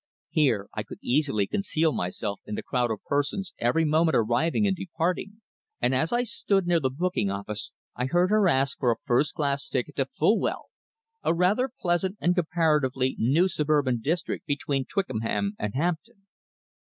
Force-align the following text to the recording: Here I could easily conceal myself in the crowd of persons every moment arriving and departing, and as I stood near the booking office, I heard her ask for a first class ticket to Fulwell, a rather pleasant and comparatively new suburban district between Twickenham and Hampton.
Here 0.31 0.67
I 0.73 0.81
could 0.81 0.97
easily 1.03 1.45
conceal 1.45 1.91
myself 1.91 2.41
in 2.47 2.55
the 2.55 2.63
crowd 2.63 2.89
of 2.89 3.03
persons 3.03 3.53
every 3.59 3.85
moment 3.85 4.15
arriving 4.15 4.65
and 4.65 4.75
departing, 4.75 5.41
and 5.79 5.93
as 5.93 6.11
I 6.11 6.23
stood 6.23 6.65
near 6.65 6.79
the 6.79 6.89
booking 6.89 7.29
office, 7.29 7.71
I 7.95 8.07
heard 8.07 8.31
her 8.31 8.49
ask 8.49 8.79
for 8.79 8.89
a 8.89 8.95
first 9.05 9.35
class 9.35 9.69
ticket 9.69 9.97
to 9.97 10.05
Fulwell, 10.07 10.69
a 11.21 11.35
rather 11.35 11.69
pleasant 11.69 12.17
and 12.19 12.33
comparatively 12.33 13.15
new 13.19 13.47
suburban 13.47 13.99
district 14.01 14.47
between 14.47 14.85
Twickenham 14.85 15.53
and 15.59 15.75
Hampton. 15.75 16.25